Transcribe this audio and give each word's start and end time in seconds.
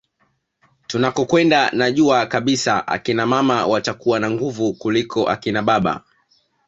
Tunakokwenda 0.87 1.69
najua 1.71 2.25
kabisa 2.25 2.87
akina 2.87 3.25
mama 3.25 3.65
watakuwa 3.67 4.19
na 4.19 4.31
nguvu 4.31 4.73
kuliko 4.73 5.29
akina 5.29 5.61
baba 5.61 6.03